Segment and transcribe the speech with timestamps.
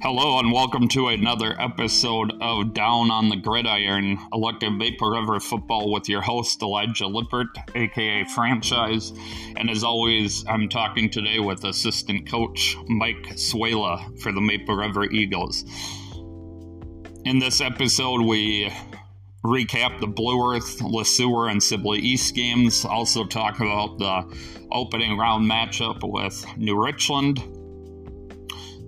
[0.00, 4.16] Hello and welcome to another episode of Down on the Gridiron,
[4.62, 9.12] at Maple River football with your host Elijah Lippert, aka Franchise.
[9.56, 15.04] And as always, I'm talking today with assistant coach Mike Suela for the Maple River
[15.10, 15.64] Eagles.
[17.24, 18.72] In this episode, we
[19.44, 22.84] recap the Blue Earth, Le Sueur, and Sibley East games.
[22.84, 24.38] Also talk about the
[24.70, 27.57] opening round matchup with New Richland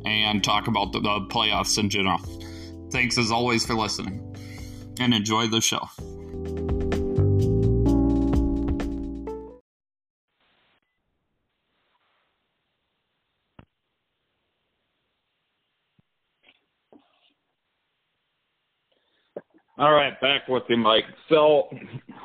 [0.04, 2.18] and talk about the, the playoffs in general.
[2.90, 4.36] Thanks as always for listening
[4.98, 5.88] and enjoy the show.
[19.78, 21.06] All right, back with you, Mike.
[21.30, 21.70] So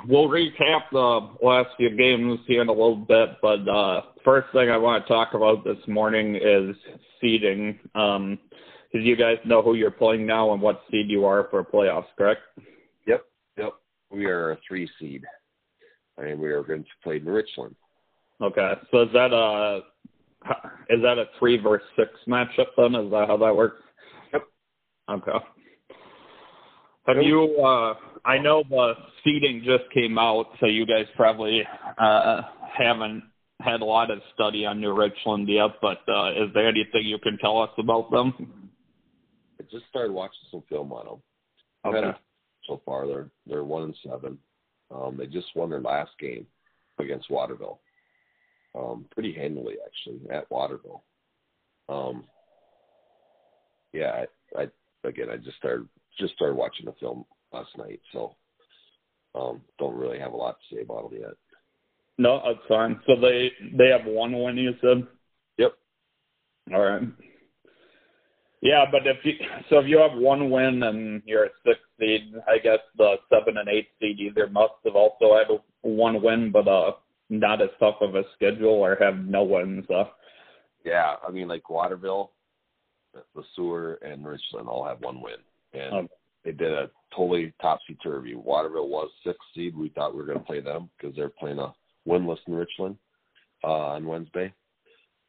[0.07, 4.69] we'll recap the last few games here in a little bit, but uh, first thing
[4.69, 6.75] I want to talk about this morning is
[7.21, 7.79] seeding.
[7.93, 8.39] Um,
[8.95, 12.05] because you guys know who you're playing now and what seed you are for playoffs,
[12.17, 12.39] correct?
[13.05, 13.25] Yep,
[13.57, 13.73] yep.
[14.09, 15.25] We are a three seed,
[16.17, 17.75] and we are going to play in Richland.
[18.41, 19.81] Okay, so is that a
[20.89, 22.95] is that a three versus six matchup then?
[22.95, 23.81] Is that how that works?
[24.31, 24.43] Yep.
[25.11, 25.45] Okay.
[27.07, 27.57] Have you?
[27.63, 27.93] Uh,
[28.25, 31.61] I know the seating just came out, so you guys probably
[31.99, 32.41] uh,
[32.77, 33.23] haven't
[33.61, 35.71] had a lot of study on New Richland yet.
[35.81, 38.69] But uh, is there anything you can tell us about them?
[39.59, 41.93] I just started watching some film on them.
[41.93, 42.17] Okay.
[42.67, 44.39] So far, they're they're one and seven.
[44.93, 46.47] Um, they just won their last game
[46.99, 47.79] against Waterville,
[48.73, 51.03] um, pretty handily actually at Waterville.
[51.87, 52.23] Um,
[53.93, 54.67] yeah, I, I
[55.07, 55.87] again I just started
[56.17, 58.35] just started watching the film last night, so
[59.33, 61.31] um, don't really have a lot to say about them yet.
[62.17, 62.99] No, that's fine.
[63.05, 65.05] So they they have one win, you said.
[65.57, 65.73] Yep.
[66.73, 67.01] All right.
[68.61, 69.33] Yeah, but if you
[69.69, 73.57] so if you have one win and you're a six seed, I guess the seven
[73.57, 76.93] and eight seed either must have also had one win, but uh,
[77.29, 79.85] not as tough of a schedule or have no wins.
[79.89, 80.05] Uh.
[80.85, 82.31] Yeah, I mean like Waterville,
[83.13, 85.35] Le Sueur, and Richland all have one win
[85.77, 86.07] and okay.
[86.43, 88.35] they did a totally topsy turvy.
[88.35, 89.75] Waterville was sixth seed.
[89.75, 91.73] We thought we were going to play them because they're playing a
[92.07, 92.97] winless in Richland
[93.63, 94.53] uh, on Wednesday.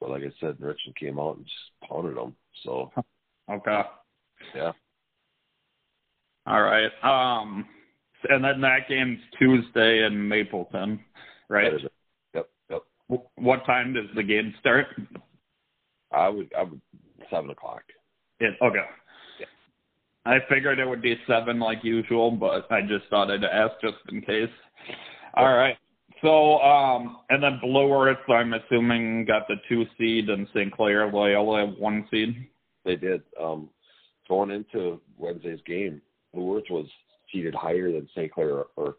[0.01, 2.37] But like I said, Richland came out and just pounded them.
[2.65, 2.93] So
[3.51, 3.83] okay,
[4.55, 4.73] yeah.
[6.47, 6.91] All right.
[7.03, 7.67] Um,
[8.29, 11.01] and then that game's Tuesday in Mapleton,
[11.49, 11.73] right?
[12.35, 12.49] Yep.
[12.71, 12.83] Yep.
[13.37, 14.87] What time does the game start?
[16.13, 16.53] I would.
[16.57, 16.81] I would
[17.31, 17.83] seven o'clock.
[18.41, 18.85] It, okay.
[20.27, 23.97] I figured it would be seven like usual, but I just thought I'd ask just
[24.09, 24.51] in case.
[25.35, 25.77] All right.
[26.23, 30.73] So, um, and then Blue Earth, I'm assuming, got the two seed, and St.
[30.73, 32.49] Clair Loyola have one seed.
[32.85, 33.23] They did.
[33.41, 33.69] Um,
[34.29, 36.01] going into Wednesday's game,
[36.35, 36.87] Blue Earth was
[37.33, 38.33] seeded higher than St.
[38.33, 38.97] Clair, or, or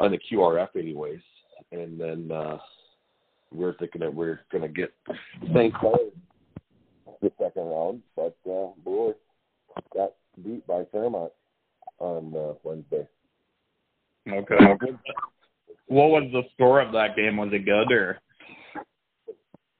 [0.00, 1.20] on the QRF, anyways.
[1.72, 2.58] And then uh,
[3.52, 4.94] we are thinking that we are going to get
[5.52, 5.74] St.
[5.74, 5.94] Clair
[7.20, 10.12] the second round, but uh, Blue Earth got
[10.42, 11.32] beat by Fairmont
[11.98, 13.06] on uh, Wednesday.
[14.28, 14.56] Okay.
[15.86, 17.36] What was the score of that game?
[17.36, 18.18] Was it good or?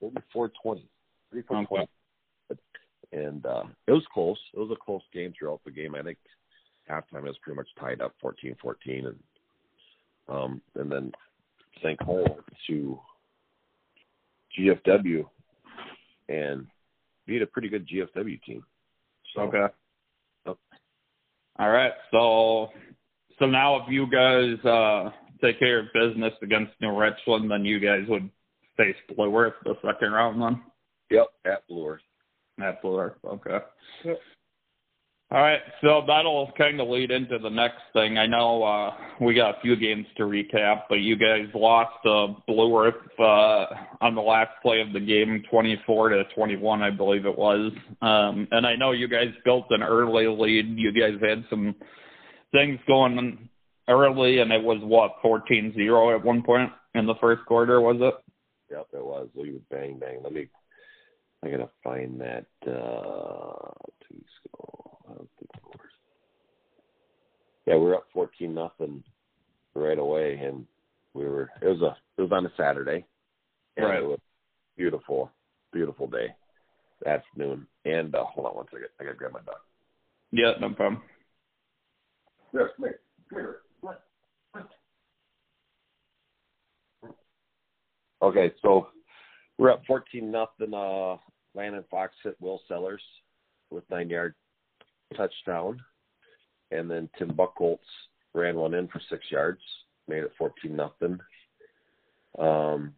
[0.01, 0.87] Twenty.
[1.31, 1.89] Thirty-four twenty.
[3.13, 4.39] And uh, it was close.
[4.53, 5.95] It was a close game throughout the game.
[5.95, 6.19] I think
[6.91, 9.17] halftime it was pretty much tied up 14-14, and
[10.29, 11.13] um, and then
[11.83, 11.99] St.
[11.99, 12.25] Clair
[12.67, 12.99] to
[14.59, 15.25] GFW
[16.29, 16.67] and
[17.27, 18.65] beat a pretty good GFW team.
[19.35, 19.73] So, okay.
[21.59, 21.93] All right.
[22.11, 22.69] So
[23.39, 25.11] so now if you guys uh
[25.41, 28.29] take care of business against New Richland, then you guys would
[28.77, 30.63] face Blue Earth the second round then?
[31.11, 32.01] Yep, at Blue Earth.
[32.63, 33.59] At Blue Earth, okay.
[34.05, 34.19] Yep.
[35.35, 38.19] All right, so that'll kind of lead into the next thing.
[38.19, 42.29] I know uh, we got a few games to recap, but you guys lost uh,
[42.47, 43.67] Blue Earth uh,
[44.01, 47.73] on the last play of the game, 24 to 21, I believe it was.
[48.01, 50.79] Um, and I know you guys built an early lead.
[50.79, 51.75] You guys had some
[52.53, 53.49] things going
[53.89, 58.15] early, and it was what 14-0 at one point in the first quarter, was it?
[58.71, 59.27] Yep, it was.
[59.35, 60.21] We bang bang.
[60.23, 60.47] Let me.
[61.45, 62.47] I gotta find that.
[62.65, 63.73] Uh,
[64.09, 64.23] two
[64.55, 65.79] I don't think it was.
[67.67, 69.03] Yeah, we were up fourteen nothing
[69.75, 70.67] right away, and
[71.15, 71.51] we were.
[71.61, 71.97] It was a.
[72.17, 73.05] It was on a Saturday.
[73.77, 74.03] And right.
[74.03, 74.21] It was
[74.77, 75.31] beautiful,
[75.73, 76.35] beautiful day.
[77.07, 77.67] Afternoon.
[77.85, 78.89] And uh, hold on one second.
[79.01, 79.57] I gotta grab my dog.
[80.31, 81.03] Yeah, no problem.
[82.53, 83.01] Yes, come here.
[83.31, 83.61] Come here.
[88.23, 88.89] Okay, so
[89.59, 90.73] we're up fourteen nothing.
[90.73, 91.17] Uh,
[91.55, 93.03] Landon Fox hit Will Sellers
[93.71, 94.35] with nine yard
[95.15, 95.81] touchdown,
[96.71, 97.79] and then Tim Buckholz
[98.35, 99.61] ran one in for six yards,
[100.09, 101.19] made it fourteen nothing.
[102.39, 102.95] Um,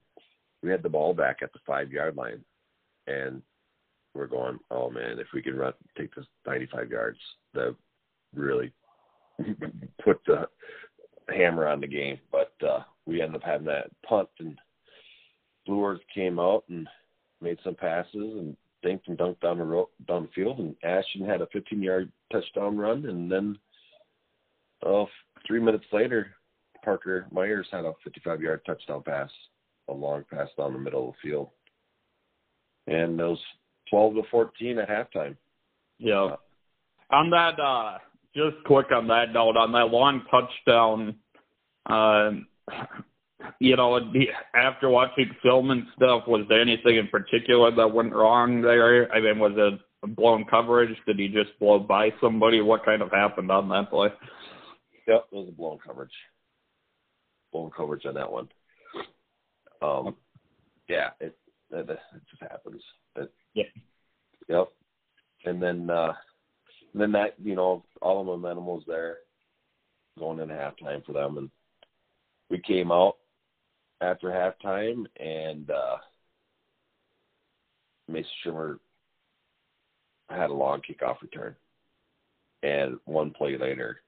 [0.62, 2.42] we had the ball back at the five yard line,
[3.06, 3.42] and
[4.14, 7.18] we're going, oh man, if we can run, take this 95 yards,
[7.54, 7.76] that
[8.34, 8.72] really
[10.04, 10.48] put the
[11.28, 12.18] hammer on the game.
[12.32, 14.58] But uh, we ended up having that punt, and
[15.66, 16.88] Blue Earth came out and
[17.40, 18.56] made some passes and
[18.86, 22.10] dinked and dunked down the road, down the field, and Ashton had a 15 yard
[22.32, 23.58] touchdown run, and then
[24.84, 25.08] oh,
[25.46, 26.34] three minutes later,
[26.84, 29.30] Parker Myers had a 55 yard touchdown pass,
[29.88, 31.48] a long pass down the middle of the field.
[32.86, 33.40] And those
[33.90, 35.36] 12 to 14 at halftime.
[35.98, 36.36] Yeah.
[37.10, 37.98] On that, uh,
[38.34, 41.16] just quick on that note, on that long touchdown,
[41.86, 42.30] uh,
[43.60, 44.00] you know,
[44.54, 49.12] after watching film and stuff, was there anything in particular that went wrong there?
[49.12, 49.80] I mean, was it
[50.16, 50.96] blown coverage?
[51.06, 52.60] Did he just blow by somebody?
[52.60, 54.08] What kind of happened on that play?
[55.06, 56.10] Yep, it was a blown coverage.
[57.52, 58.48] Blown coverage on that one.
[59.82, 60.16] Um,
[60.88, 61.36] yeah, it
[61.70, 62.82] it, it just happens.
[63.16, 63.64] It, yeah.
[64.48, 64.68] Yep.
[65.44, 66.12] And then uh
[66.92, 69.18] and then that, you know, all of the momentum was there
[70.18, 71.50] going into halftime for them and
[72.48, 73.16] we came out
[74.00, 75.96] after halftime and uh
[78.08, 78.78] Mason Shermer
[80.28, 81.56] had a long kickoff return.
[82.62, 84.00] And one play later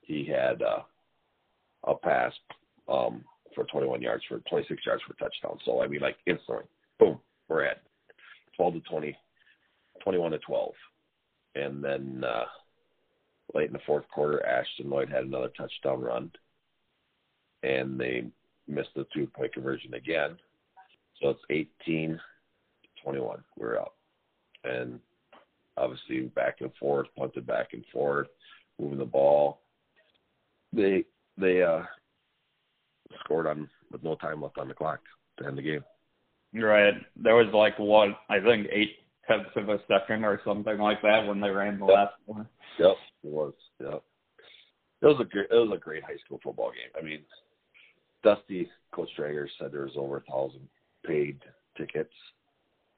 [0.00, 0.82] he had uh
[1.84, 2.32] a pass
[2.88, 3.24] um
[3.54, 5.58] for 21 yards for 26 yards for a touchdown.
[5.64, 6.64] So I mean, like instantly,
[6.98, 7.18] boom,
[7.48, 7.82] we're at
[8.56, 9.16] 12 to 20,
[10.02, 10.72] 21 to 12,
[11.54, 12.44] and then uh,
[13.54, 16.30] late in the fourth quarter, Ashton Lloyd had another touchdown run,
[17.62, 18.24] and they
[18.72, 20.36] missed the two point conversion again.
[21.20, 22.18] So it's 18 to
[23.04, 23.42] 21.
[23.56, 23.94] We're up,
[24.64, 24.98] and
[25.76, 28.28] obviously back and forth, punted back and forth,
[28.80, 29.60] moving the ball.
[30.72, 31.04] They
[31.38, 31.82] they uh
[33.20, 35.00] scored on with no time left on the clock
[35.38, 35.84] to end the game.
[36.54, 36.94] Right.
[37.16, 38.96] There was like what I think eight
[39.26, 41.94] tenths of a second or something like that when they ran the yep.
[41.94, 42.48] last one.
[42.78, 43.54] Yep, it was.
[43.80, 44.02] Yep.
[45.02, 46.90] It was a great, it was a great high school football game.
[46.98, 47.20] I mean,
[48.22, 50.68] Dusty Coach Drager said there was over a thousand
[51.06, 51.40] paid
[51.76, 52.14] tickets.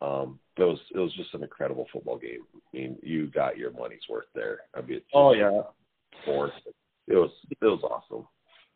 [0.00, 2.40] Um, it was it was just an incredible football game.
[2.54, 4.60] I mean, you got your money's worth there.
[4.74, 5.62] I mean, oh yeah.
[6.26, 8.26] It was it was awesome.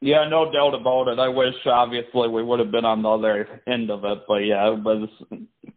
[0.00, 1.18] Yeah, no doubt about it.
[1.18, 4.68] I wish obviously we would have been on the other end of it, but yeah,
[4.72, 5.08] it was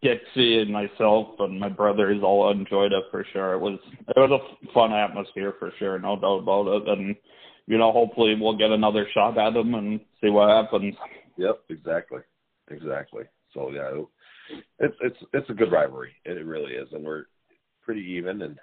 [0.03, 3.53] Dixie and myself and my brothers all enjoyed it for sure.
[3.53, 6.87] It was it was a fun atmosphere for sure, no doubt about it.
[6.87, 7.15] And
[7.67, 10.95] you know, hopefully we'll get another shot at them and see what happens.
[11.37, 12.21] Yep, exactly,
[12.69, 13.23] exactly.
[13.53, 14.01] So yeah,
[14.79, 16.13] it's it's it's a good rivalry.
[16.25, 17.25] It really is, and we're
[17.83, 18.41] pretty even.
[18.41, 18.57] And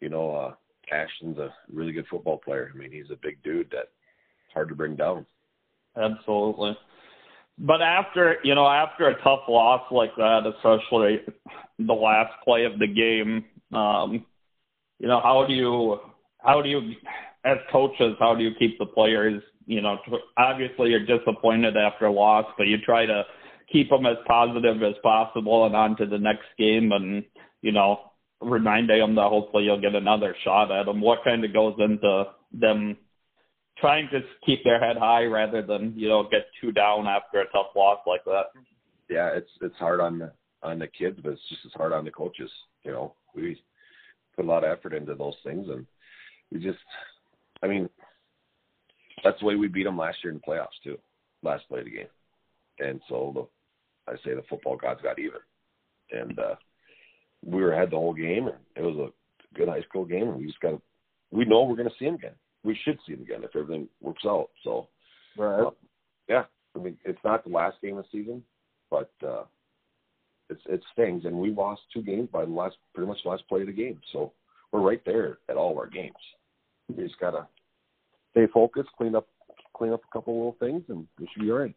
[0.00, 0.54] you know, uh
[0.92, 2.70] Ashton's a really good football player.
[2.72, 3.88] I mean, he's a big dude that
[4.54, 5.26] hard to bring down.
[5.96, 6.76] Absolutely.
[7.58, 11.20] But after you know, after a tough loss like that, especially
[11.78, 13.44] the last play of the game,
[13.76, 14.24] um,
[14.98, 15.98] you know, how do you
[16.38, 16.92] how do you
[17.46, 19.96] as coaches, how do you keep the players, you know,
[20.36, 23.22] obviously you're disappointed after a loss, but you try to
[23.72, 27.24] keep them as positive as possible and on to the next game and,
[27.62, 28.00] you know,
[28.40, 31.00] reminding them that hopefully you'll get another shot at them.
[31.00, 32.96] What kind of goes into them
[33.78, 37.44] trying to keep their head high rather than you know get too down after a
[37.46, 38.44] tough loss like that.
[39.08, 40.32] Yeah, it's it's hard on the
[40.62, 42.50] on the kids, but it's just as hard on the coaches.
[42.84, 43.60] You know, we
[44.34, 45.86] put a lot of effort into those things, and
[46.50, 46.78] we just,
[47.62, 47.88] I mean,
[49.24, 50.98] that's the way we beat them last year in the playoffs too.
[51.42, 52.06] Last play of the game,
[52.78, 53.32] and so
[54.06, 55.40] the I say the football gods got even,
[56.10, 56.54] and uh
[57.44, 60.38] we were ahead the whole game, and it was a good high school game, and
[60.38, 60.82] we just got to,
[61.30, 62.34] we know we're going to see them again
[62.66, 64.50] we should see him again if everything works out.
[64.64, 64.88] So,
[65.38, 65.62] right.
[65.62, 65.70] Uh,
[66.28, 66.44] yeah,
[66.74, 68.42] I mean, it's not the last game of the season,
[68.90, 69.44] but uh,
[70.50, 73.48] it's it stings, and we lost two games by the last pretty much the last
[73.48, 74.00] play of the game.
[74.12, 74.32] So
[74.72, 76.14] we're right there at all of our games.
[76.88, 77.46] We just gotta
[78.32, 79.26] stay focused, clean up
[79.74, 81.74] clean up a couple little things, and you should be all right.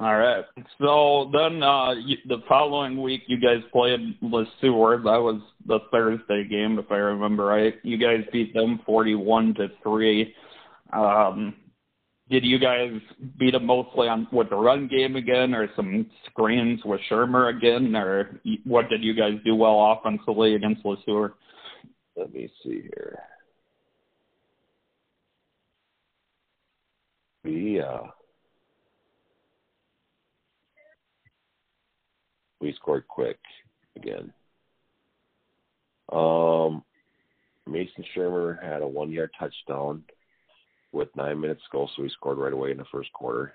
[0.00, 0.44] All right.
[0.80, 4.98] So then uh, you, the following week, you guys played Le Sueur.
[4.98, 7.74] That was the Thursday game, if I remember right.
[7.82, 10.34] You guys beat them forty-one to three.
[10.92, 11.54] Um,
[12.30, 12.92] did you guys
[13.38, 17.96] beat them mostly on with the run game again, or some screens with Shermer again,
[17.96, 21.34] or what did you guys do well offensively against Le Sueur?
[22.16, 23.18] Let me see here.
[27.44, 28.08] We uh,
[32.60, 33.38] we scored quick
[33.96, 34.32] again.
[36.12, 36.82] Um,
[37.66, 40.02] Mason Shermer had a one yard touchdown
[40.92, 43.52] with nine minutes to go, so we scored right away in the first quarter.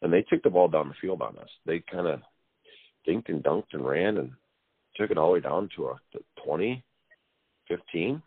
[0.00, 1.48] And they took the ball down the field on us.
[1.66, 2.20] They kind of
[3.06, 4.32] dinked and dunked and ran and
[4.96, 6.82] took it all the way down to a to 20,
[7.68, 8.22] 15,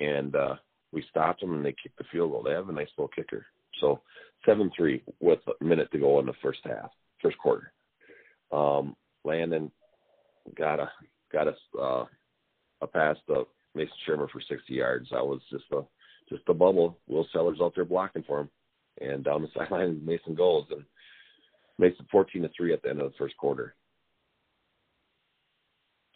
[0.00, 0.54] and uh,
[0.92, 2.42] we stopped them and they kicked the field goal.
[2.42, 3.46] They have a nice little kicker.
[3.82, 4.00] So
[4.46, 7.72] seven three with a minute to go in the first half, first quarter.
[8.50, 9.70] Um, Landon
[10.56, 10.90] got a
[11.32, 12.04] got us uh,
[12.80, 15.08] a pass to Mason Shermer for 60 yards.
[15.10, 15.82] That was just a
[16.28, 16.98] just a bubble.
[17.08, 18.50] Will Sellers out there blocking for him,
[19.00, 20.84] and down the sideline, Mason goes and
[21.78, 23.74] makes it 14 to three at the end of the first quarter.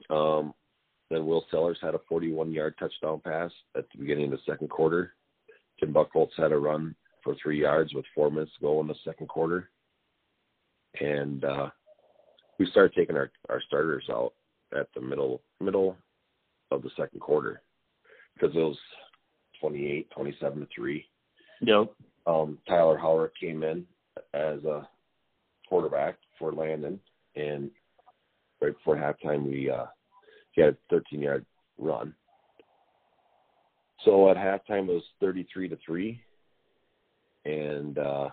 [0.09, 0.55] Um,
[1.11, 4.69] then Will Sellers had a 41 yard touchdown pass at the beginning of the second
[4.69, 5.15] quarter.
[5.81, 6.95] Tim Buckholz had a run
[7.27, 9.69] for three yards with four minutes to go in the second quarter.
[11.01, 11.71] And uh,
[12.59, 14.33] we started taking our, our starters out
[14.79, 15.97] at the middle middle
[16.71, 17.61] of the second quarter
[18.35, 18.79] because it was
[19.61, 21.05] 28, 27 to 3.
[21.63, 21.93] Yep.
[22.27, 23.85] Um, Tyler Hallrick came in
[24.33, 24.89] as a
[25.69, 27.01] quarterback for Landon,
[27.35, 27.71] and
[28.61, 29.87] right before halftime, we uh,
[30.53, 31.45] he had a 13 yard
[31.77, 32.15] run.
[34.05, 36.21] So at halftime, it was 33 to 3,
[37.47, 38.29] and uh,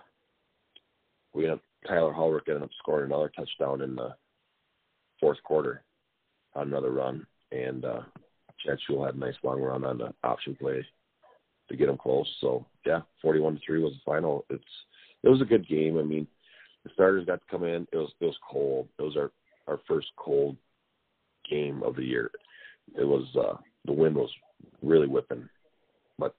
[1.32, 4.14] we had Tyler Hallrick ended up scoring another touchdown in the
[5.20, 5.84] fourth quarter
[6.54, 8.00] on another run, and uh,
[8.64, 10.84] Chad Shule had a nice long run on the option play
[11.68, 12.28] to get him close.
[12.40, 14.44] So yeah, 41 to three was the final.
[14.50, 14.64] It's
[15.22, 15.98] it was a good game.
[15.98, 16.26] I mean,
[16.82, 17.86] the starters got to come in.
[17.92, 18.88] It was it was cold.
[18.98, 19.30] It was our
[19.68, 20.56] our first cold
[21.48, 22.30] game of the year.
[22.98, 24.30] It was uh the wind was
[24.82, 25.48] really whipping,
[26.18, 26.34] but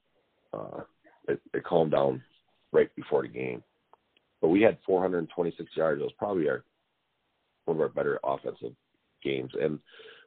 [0.53, 0.82] uh
[1.27, 2.22] it, it calmed down
[2.75, 3.63] right before the game.
[4.41, 6.01] But we had 426 yards.
[6.01, 6.63] It was probably our
[7.65, 8.74] one of our better offensive
[9.24, 9.79] games and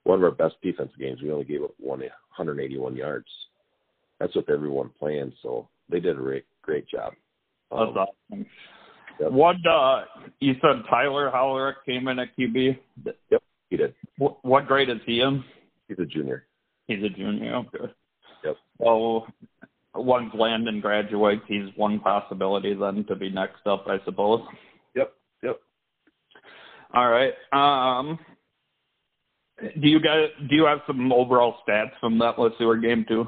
[0.03, 1.23] one of our best defensive games.
[1.23, 3.29] We only gave up one 181 yards.
[4.19, 7.13] That's with everyone playing, so they did a great great job.
[7.71, 8.47] Um, That's awesome.
[9.21, 9.33] Yep.
[9.33, 10.05] What uh,
[10.41, 12.79] you said Tyler Hallrick came in at QB?
[13.31, 13.95] Yep, he did.
[14.17, 15.45] What, what grade is he in?
[15.89, 16.47] He's a junior.
[16.87, 17.57] He's a junior.
[17.57, 17.93] Okay.
[18.45, 18.57] Yep.
[18.79, 19.27] Well,
[19.95, 24.43] once Landon graduates, he's one possibility then to be next up, I suppose.
[24.95, 25.13] Yep.
[25.43, 25.61] Yep.
[26.95, 27.33] All right.
[27.53, 28.19] Um,
[29.61, 33.27] do you guys do you have some overall stats from that Le Sueur game too?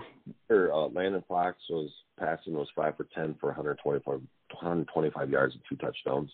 [0.49, 0.73] Sure.
[0.73, 5.77] Uh, Landon Fox was passing was five for ten for 125, 125 yards and two
[5.77, 6.31] touchdowns.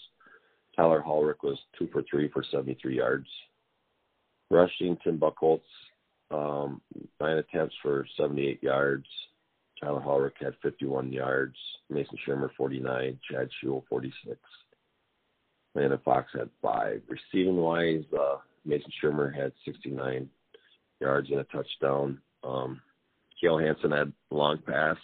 [0.77, 3.27] Tyler Hallrick was two for three for 73 yards.
[4.51, 5.63] Rushing Tim Buckholz,
[6.31, 6.83] um,
[7.21, 9.07] nine attempts for 78 yards.
[9.81, 11.57] Tyler Hallrick had 51 yards.
[11.91, 13.19] Mason Shermer 49.
[13.31, 14.39] Chad Shule 46.
[15.75, 17.03] Landon Fox had five.
[17.09, 20.29] Receiving wise, uh, Mason Shermer had 69
[21.01, 22.19] yards and a touchdown.
[22.43, 22.81] Um,
[23.41, 24.97] Kale Hansen had long pass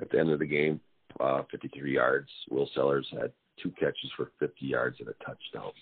[0.00, 0.80] at the end of the game,
[1.20, 2.28] uh, 53 yards.
[2.50, 5.72] Will Sellers had two catches for 50 yards and a touchdown.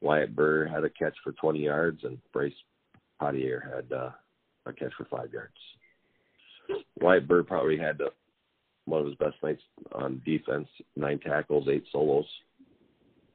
[0.00, 2.52] Wyatt Burr had a catch for 20 yards, and Bryce
[3.20, 4.10] Potier had uh,
[4.66, 5.54] a catch for five yards.
[7.00, 8.10] Burr probably had the,
[8.84, 12.26] one of his best nights on defense, nine tackles, eight solos.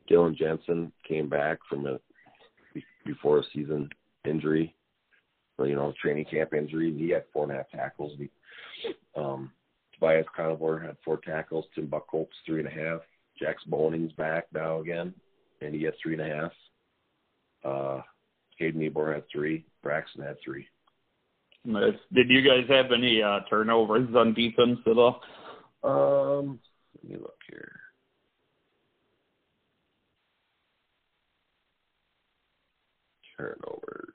[0.09, 1.99] Dylan Jensen came back from a
[3.05, 3.89] before a season
[4.25, 4.73] injury,
[5.59, 6.93] you know, training camp injury.
[6.93, 8.17] He had four and a half tackles.
[8.17, 8.29] He,
[9.15, 9.51] um,
[9.93, 11.65] Tobias Conover had four tackles.
[11.75, 13.01] Tim Buckholz three and a half.
[13.39, 15.13] Jax Boning's back now again,
[15.61, 16.51] and he had three and a half.
[17.63, 18.01] Uh,
[18.59, 19.65] Caden Nebor had three.
[19.81, 20.67] Braxton had three.
[21.65, 21.95] Nice.
[22.13, 25.21] Did you guys have any uh, turnovers on defense at all?
[25.83, 26.59] Um,
[27.01, 27.71] let me look here.
[33.43, 34.13] turnovers.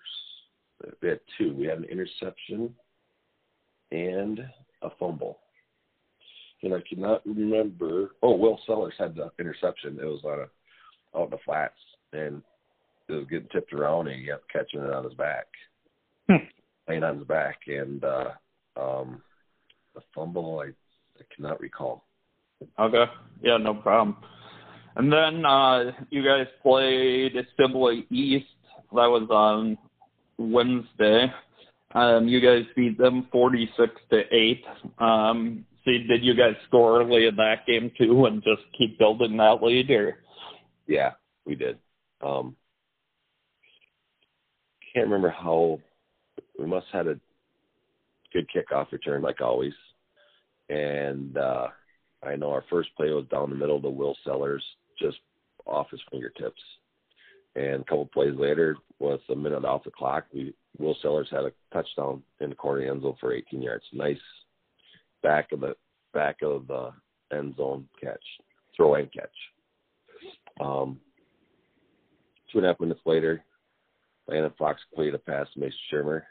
[1.02, 1.54] We had two.
[1.54, 2.74] We had an interception
[3.90, 4.40] and
[4.82, 5.38] a fumble.
[6.62, 8.10] And I cannot remember.
[8.22, 9.98] Oh, Will Sellers had the interception.
[10.00, 11.78] It was on a out in the flats,
[12.12, 12.42] and
[13.08, 15.46] it was getting tipped around, and he kept catching it on his back,
[16.28, 16.36] hmm.
[16.88, 18.30] Laying on his back, and uh,
[18.76, 19.22] um,
[19.94, 20.62] the fumble.
[20.64, 20.70] I,
[21.18, 22.04] I cannot recall.
[22.78, 23.04] Okay.
[23.42, 24.16] Yeah, no problem.
[24.96, 28.46] And then uh, you guys played Sibley East
[28.92, 29.78] that was on
[30.38, 31.32] Wednesday.
[31.94, 34.64] Um, you guys beat them 46 to 8.
[34.98, 39.36] Um, see, did you guys score early in that game too and just keep building
[39.36, 40.18] that lead or?
[40.86, 41.12] Yeah,
[41.44, 41.78] we did.
[42.20, 42.56] Um,
[44.92, 45.80] can't remember how
[46.58, 47.20] we must have had a
[48.32, 49.72] good kickoff return like always.
[50.68, 51.68] And uh,
[52.22, 54.64] I know our first play was down the middle to Will Sellers,
[55.00, 55.18] just
[55.66, 56.60] off his fingertips
[57.54, 61.44] And a couple plays later, was a minute off the clock, we Will Sellers had
[61.44, 63.84] a touchdown in the corner end zone for 18 yards.
[63.92, 64.18] Nice
[65.22, 65.74] back of the
[66.12, 66.90] back of the
[67.32, 68.22] end zone catch,
[68.76, 69.30] throw and catch.
[70.60, 70.98] Um,
[72.50, 73.44] two and a half minutes later,
[74.26, 76.22] Landon Fox completed a pass to Mason Shermer.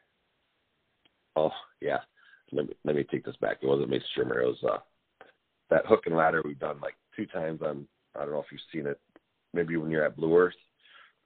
[1.38, 1.52] Oh
[1.82, 2.00] yeah,
[2.52, 3.58] let me let me take this back.
[3.62, 4.42] It wasn't Mason Shermer.
[4.42, 4.80] It was uh,
[5.70, 7.88] that hook and ladder we've done like two times on.
[8.16, 9.00] I don't know if you've seen it.
[9.54, 10.56] Maybe when you're at Blue Earth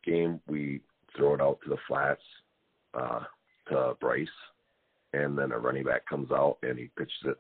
[0.06, 0.82] game, we
[1.16, 2.22] throw it out to the flats
[2.94, 3.22] uh,
[3.70, 4.28] to Bryce,
[5.14, 7.38] and then a running back comes out and he pitches it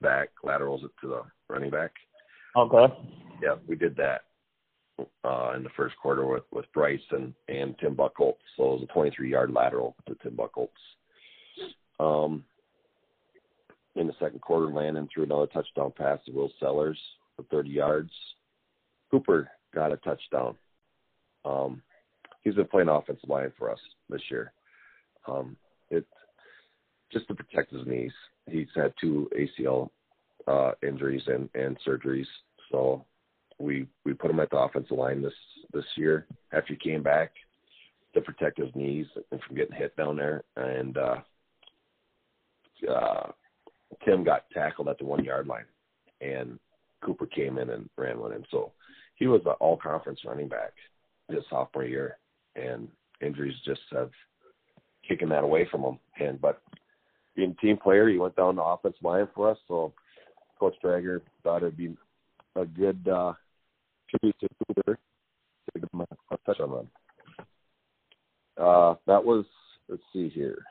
[0.00, 1.92] back, laterals it to the running back.
[2.56, 2.94] Okay.
[3.42, 4.22] Yeah, we did that
[5.24, 8.38] uh, in the first quarter with with Bryce and and Tim Buckholtz.
[8.56, 10.68] So it was a 23 yard lateral to Tim Buckholtz.
[12.00, 12.44] Um,
[13.94, 16.98] in the second quarter, Landon threw another touchdown pass to Will Sellers
[17.36, 18.10] for 30 yards.
[19.10, 20.56] Cooper got a touchdown.
[21.44, 21.82] Um,
[22.42, 24.52] he's been playing offensive line for us this year.
[25.26, 25.56] Um,
[25.90, 26.06] it
[27.12, 28.12] just to protect his knees.
[28.50, 29.90] He's had two ACL
[30.46, 32.26] uh, injuries and, and surgeries,
[32.70, 33.04] so
[33.58, 35.32] we we put him at the offensive line this
[35.72, 37.32] this year after he came back
[38.14, 40.42] to protect his knees and from getting hit down there.
[40.56, 41.16] And uh,
[42.88, 43.28] uh,
[44.04, 45.64] Tim got tackled at the one yard line,
[46.20, 46.58] and
[47.04, 48.44] Cooper came in and ran with him.
[48.50, 48.72] So
[49.16, 50.72] he was an all conference running back
[51.28, 52.18] his sophomore year,
[52.56, 52.88] and
[53.20, 54.10] injuries just have
[55.08, 55.98] taken that away from him.
[56.18, 56.62] And but
[57.36, 59.58] being a team player, he went down the offensive line for us.
[59.68, 59.92] So
[60.58, 61.96] Coach Drager thought it'd be
[62.56, 63.32] a good uh,
[64.10, 64.98] tribute to Cooper
[65.74, 66.88] to give him a, a touchdown run.
[68.56, 69.44] Uh, that was
[69.88, 70.62] let's see here.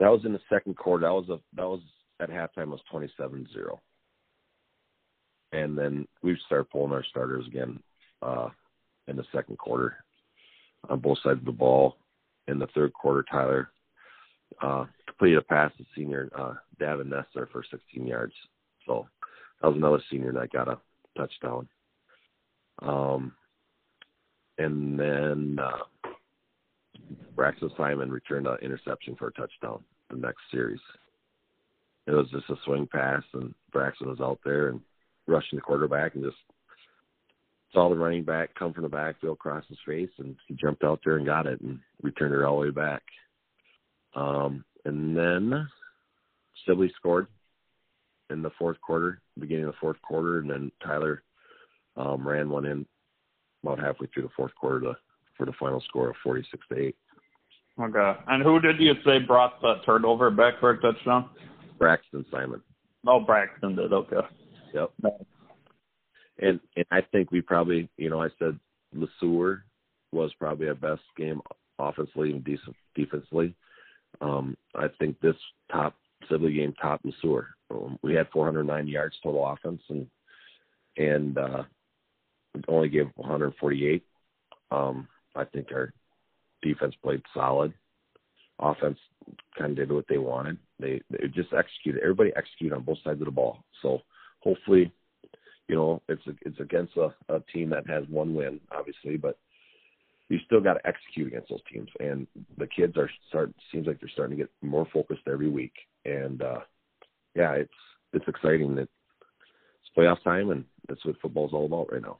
[0.00, 1.06] That was in the second quarter.
[1.06, 1.80] That was a that was
[2.20, 3.80] at halftime was twenty seven zero.
[5.52, 7.80] And then we started pulling our starters again
[8.22, 8.48] uh,
[9.06, 9.96] in the second quarter
[10.88, 11.96] on both sides of the ball.
[12.48, 13.70] In the third quarter, Tyler
[14.62, 18.32] uh, completed a pass to senior uh, Davin Nessler for 16 yards.
[18.86, 19.06] So
[19.60, 20.78] that was another senior that got a
[21.16, 21.68] touchdown.
[22.80, 23.32] Um,
[24.56, 25.84] and then uh,
[27.38, 30.80] Braxton Simon returned an interception for a touchdown the next series.
[32.08, 34.80] It was just a swing pass, and Braxton was out there and
[35.28, 36.36] rushing the quarterback and just
[37.72, 40.98] saw the running back come from the backfield across his face, and he jumped out
[41.04, 43.02] there and got it and returned it all the way back.
[44.16, 45.68] Um, and then
[46.66, 47.28] Sibley scored
[48.30, 51.22] in the fourth quarter, beginning of the fourth quarter, and then Tyler
[51.96, 52.84] um, ran one in
[53.62, 54.96] about halfway through the fourth quarter to,
[55.36, 56.96] for the final score of 46 to 8.
[57.80, 58.20] Okay.
[58.26, 61.30] And who did you say brought the turnover back for a touchdown?
[61.78, 62.60] Braxton Simon.
[63.06, 63.92] Oh, Braxton did.
[63.92, 64.26] Okay.
[64.74, 64.90] Yep.
[66.40, 68.58] And and I think we probably, you know, I said
[68.92, 69.62] Le Sueur
[70.12, 71.40] was probably our best game
[71.78, 73.54] offensively and decent defensively.
[74.20, 75.36] Um, I think this
[75.70, 75.94] top
[76.28, 77.46] Sibley game top Le Sueur.
[77.70, 80.06] Um, we had 409 yards total offense and
[80.96, 81.62] and uh,
[82.66, 84.02] only gave 148.
[84.70, 85.92] Um, I think our
[86.62, 87.72] defense played solid.
[88.60, 88.98] Offense
[89.56, 90.58] kind of did what they wanted.
[90.80, 92.02] They they just executed.
[92.02, 93.64] Everybody executed on both sides of the ball.
[93.82, 94.00] So
[94.40, 94.92] hopefully,
[95.68, 99.38] you know, it's a, it's against a, a team that has one win, obviously, but
[100.28, 101.88] you still got to execute against those teams.
[102.00, 102.26] And
[102.58, 105.72] the kids are start seems like they're starting to get more focused every week.
[106.04, 106.60] And uh
[107.34, 107.70] yeah, it's
[108.12, 112.18] it's exciting that it's playoff time, and that's what football's all about right now.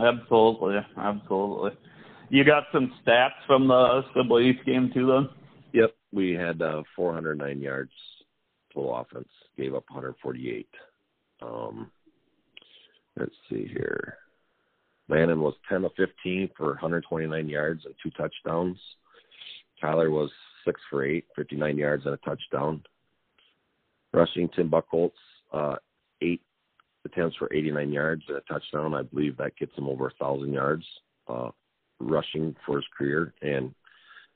[0.00, 1.70] Absolutely, absolutely.
[2.30, 5.28] You got some stats from the Sibley East game too, then.
[5.72, 7.92] Yep, we had uh, 409 yards
[8.74, 10.68] total offense, gave up 148.
[11.42, 11.90] Um,
[13.18, 14.18] let's see here.
[15.08, 18.78] Landon was 10 of 15 for 129 yards and two touchdowns.
[19.80, 20.30] Tyler was
[20.64, 22.82] 6 for 8, 59 yards and a touchdown.
[24.12, 25.12] Rushing, Tim Buckholtz,
[25.52, 25.76] uh,
[26.22, 26.40] 8
[27.04, 28.94] attempts for 89 yards and a touchdown.
[28.94, 30.84] I believe that gets him over a 1,000 yards
[31.28, 31.50] uh,
[32.00, 33.34] rushing for his career.
[33.42, 33.74] And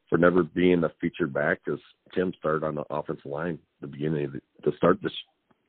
[0.08, 1.80] for never being the featured back, because
[2.14, 4.32] Tim started on the offensive line the beginning of
[4.64, 5.12] the, start this,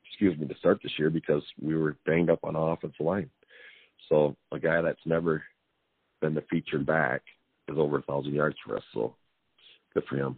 [0.08, 3.30] excuse me, to start this year because we were banged up on the offensive line.
[4.08, 5.42] So a guy that's never
[6.20, 7.22] been the featured back
[7.68, 8.82] is over a thousand yards for us.
[8.92, 9.14] So
[9.94, 10.36] good for him.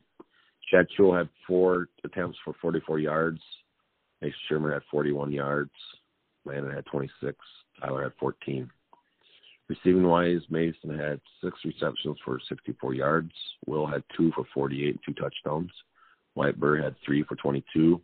[0.71, 3.41] Chad Shule had four attempts for 44 yards.
[4.21, 5.71] Mason Shermer had 41 yards.
[6.45, 7.37] Landon had 26.
[7.81, 8.71] Tyler had 14.
[9.73, 13.33] Receiving wise, Mason had six receptions for 64 yards.
[13.65, 15.71] Will had two for 48 and two touchdowns.
[16.35, 17.99] Wyatt Burr had three for 22.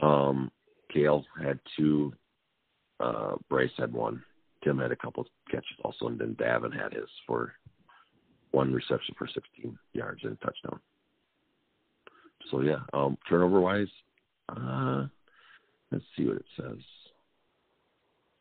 [0.00, 0.50] Um,
[0.90, 2.14] Kale had two
[2.98, 4.22] uh, Bryce had one.
[4.64, 7.52] Tim had a couple catches also, and then Davin had his for
[8.52, 10.80] one reception for 16 yards and a touchdown.
[12.50, 13.86] So yeah, um, turnover wise,
[14.48, 15.08] uh,
[15.92, 16.78] let's see what it says.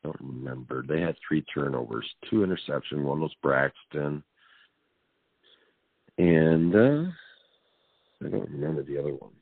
[0.07, 0.85] Don't remember.
[0.87, 3.03] They had three turnovers, two interception.
[3.03, 4.23] One was Braxton,
[6.17, 7.11] and uh,
[8.23, 9.33] I don't remember the other one.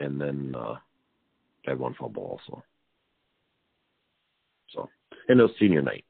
[0.00, 0.74] And then uh,
[1.64, 2.64] had one fumble also.
[4.74, 4.88] So,
[5.28, 6.04] and it was senior night.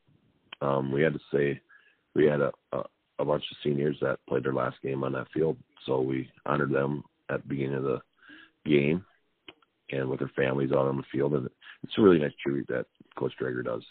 [0.63, 1.61] Um, we had to say
[2.15, 2.85] we had a, a
[3.19, 6.71] a bunch of seniors that played their last game on that field, so we honored
[6.71, 8.01] them at the beginning of the
[8.65, 9.05] game
[9.91, 11.48] and with their families out on the field, and
[11.83, 12.87] it's a really nice tribute that
[13.17, 13.83] Coach Drager does.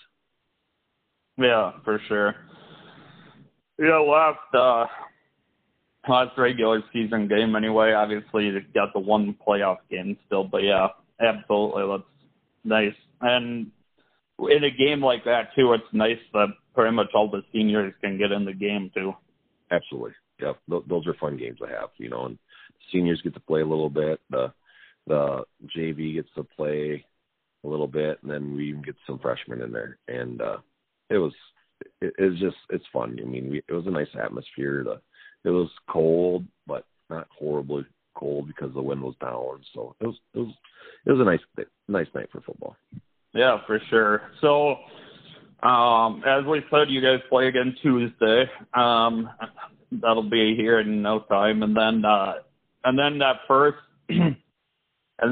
[1.37, 2.35] Yeah, for sure.
[3.79, 4.85] Yeah, last uh,
[6.09, 7.93] last regular season game anyway.
[7.93, 10.87] Obviously, you got the one playoff game still, but yeah,
[11.21, 12.09] absolutely, that's
[12.63, 12.95] nice.
[13.21, 13.71] And
[14.39, 18.17] in a game like that too, it's nice that pretty much all the seniors can
[18.17, 19.13] get in the game too.
[19.69, 20.53] Absolutely, yeah.
[20.69, 22.25] Th- those are fun games to have, you know.
[22.25, 22.39] And
[22.91, 24.19] seniors get to play a little bit.
[24.31, 24.51] The
[25.05, 25.43] the
[25.75, 27.05] JV gets to play
[27.67, 29.97] a little bit, and then we even get some freshmen in there.
[30.07, 30.57] And uh,
[31.09, 31.33] it was
[32.01, 33.17] it, just it's fun.
[33.21, 34.85] I mean, we, it was a nice atmosphere.
[35.43, 39.61] It was cold, but not horribly cold because the wind was down.
[39.73, 40.53] So it was it was
[41.05, 42.75] it was a nice nice night for football.
[43.33, 44.21] Yeah, for sure.
[44.41, 44.77] So,
[45.67, 48.45] um, as we said, you guys play again Tuesday.
[48.73, 49.29] Um,
[49.91, 52.33] that'll be here in no time, and then uh,
[52.83, 53.77] and then that first,
[54.09, 54.35] and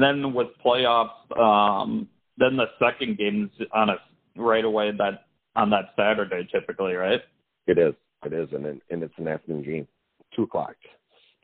[0.00, 3.96] then with playoffs, um, then the second game's on a
[4.36, 7.20] right away that on that Saturday typically, right?
[7.66, 7.94] It is.
[8.24, 9.88] It is, and and it's an afternoon game,
[10.34, 10.74] two o'clock.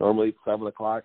[0.01, 1.05] Normally seven o'clock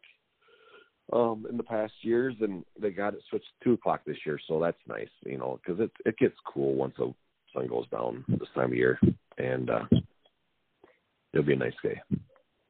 [1.14, 4.40] um, in the past years, and they got it switched to two o'clock this year,
[4.48, 7.14] so that's nice, you know, because it it gets cool once the
[7.54, 9.00] sun goes down this time of year,
[9.38, 9.86] and uh,
[11.34, 12.02] it'll be a nice day.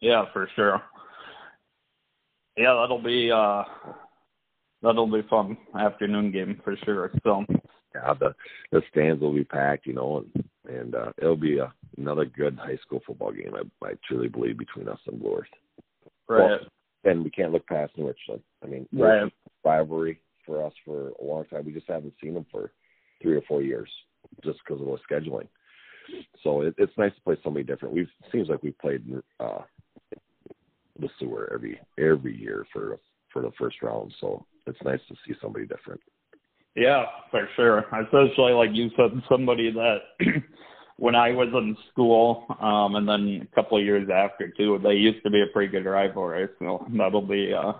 [0.01, 0.81] Yeah, for sure.
[2.57, 3.63] Yeah, that'll be uh,
[4.81, 7.11] that'll be fun afternoon game for sure.
[7.23, 7.45] So
[7.95, 8.35] yeah, the
[8.71, 10.43] the stands will be packed, you know, and
[10.77, 13.53] and uh, it'll be a, another good high school football game.
[13.55, 15.47] I I truly believe between us and Blue Earth.
[16.27, 16.49] Right.
[16.49, 16.59] Well,
[17.03, 18.41] and we can't look past New Richland.
[18.63, 19.31] I mean, right.
[19.63, 21.65] rivalry for us for a long time.
[21.65, 22.71] We just haven't seen them for
[23.21, 23.89] three or four years
[24.43, 25.47] just because of the scheduling.
[26.43, 27.93] So it, it's nice to play somebody different.
[27.93, 29.03] We've seems like we've played
[29.39, 29.59] uh,
[30.99, 32.97] Le Sueur every every year for
[33.31, 34.13] for the first round.
[34.19, 36.01] So it's nice to see somebody different.
[36.75, 37.79] Yeah, for sure.
[37.79, 39.97] Especially like you said, somebody that
[40.97, 44.93] when I was in school, um, and then a couple of years after too, they
[44.93, 46.47] used to be a pretty good rivalry.
[46.59, 47.73] So that'll be uh,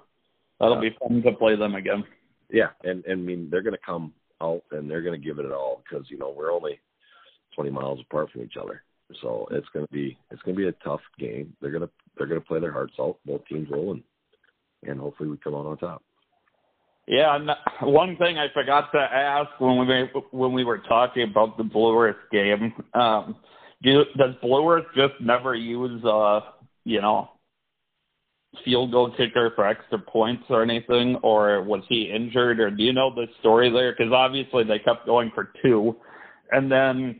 [0.59, 2.03] that'll be fun to play them again.
[2.49, 5.39] Yeah, and, and I mean they're going to come out and they're going to give
[5.39, 6.79] it all because you know we're only
[7.55, 8.83] 20 miles apart from each other,
[9.21, 11.55] so it's going to be it's going to be a tough game.
[11.61, 13.17] They're going to they're going to play their hearts out.
[13.25, 14.03] Both teams will, and
[14.83, 16.03] and hopefully we come out on top.
[17.07, 17.49] Yeah, and
[17.81, 21.97] one thing I forgot to ask when we when we were talking about the Blue
[21.97, 23.37] Earth game, um,
[23.81, 26.41] do, does Blue Earth just never use uh,
[26.83, 27.29] you know,
[28.65, 32.93] field goal kicker for extra points or anything, or was he injured, or do you
[32.93, 33.93] know the story there?
[33.93, 35.95] Because obviously they kept going for two,
[36.51, 37.19] and then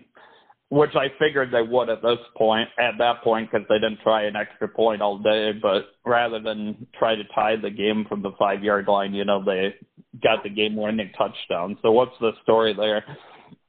[0.70, 4.24] which I figured they would at this point, at that point, because they didn't try
[4.24, 5.54] an extra point all day.
[5.54, 9.44] But rather than try to tie the game from the five yard line, you know,
[9.44, 9.76] they
[10.22, 11.78] got the game winning touchdown.
[11.82, 13.04] So what's the story there?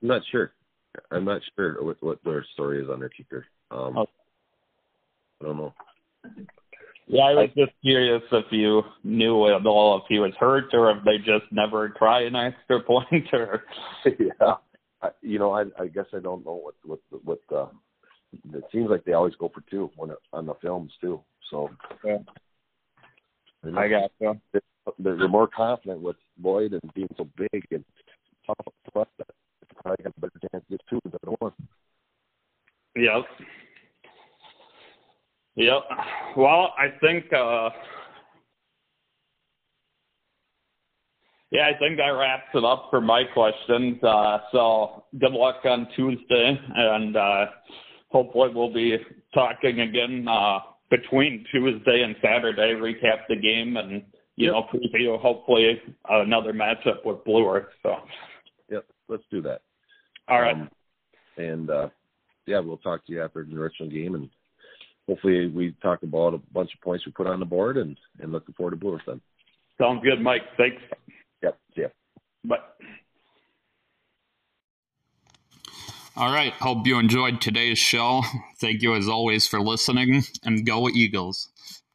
[0.02, 0.52] I'm not sure.
[1.10, 3.46] I'm not sure what, what their story is on their kicker.
[3.70, 4.06] Um, oh.
[5.40, 5.74] I don't know.
[7.06, 10.90] Yeah, I was just curious if you knew at all if he was hurt or
[10.90, 13.64] if they just never try an extra point or.
[14.04, 14.54] yeah.
[15.02, 17.40] I, you know, I, I guess I don't know what what what.
[17.56, 17.68] Uh,
[18.52, 21.20] it seems like they always go for two when it, on the films too.
[21.50, 21.70] So
[22.04, 22.18] yeah.
[23.76, 24.40] I got you.
[24.52, 24.62] They're,
[24.98, 27.84] they're more confident with Lloyd and being so big and
[28.46, 29.08] tough for us.
[29.82, 31.52] Probably got a better chance to get two than one.
[32.96, 33.24] Yep.
[35.56, 35.82] Yep.
[36.36, 37.70] Well, I think uh
[41.50, 44.02] Yeah, I think that wraps it up for my questions.
[44.02, 47.46] Uh, so good luck on Tuesday, and uh,
[48.08, 48.98] hopefully we'll be
[49.32, 50.58] talking again uh,
[50.90, 54.02] between Tuesday and Saturday, recap the game, and
[54.36, 54.52] you yep.
[54.52, 55.80] know preview hopefully
[56.10, 57.68] another matchup with Blue Earth.
[57.82, 57.94] So,
[58.70, 59.62] yep, let's do that.
[60.28, 60.68] All right, um,
[61.38, 61.88] and uh,
[62.46, 64.28] yeah, we'll talk to you after the Richmond game, and
[65.06, 68.32] hopefully we talk about a bunch of points we put on the board, and and
[68.32, 69.22] looking forward to Blue Earth then.
[69.80, 70.42] Sounds good, Mike.
[70.58, 70.82] Thanks.
[71.42, 71.58] Yep.
[71.74, 71.88] See ya.
[72.44, 72.58] Bye.
[76.16, 76.52] All right.
[76.54, 78.22] Hope you enjoyed today's show.
[78.60, 81.48] Thank you as always for listening and go Eagles.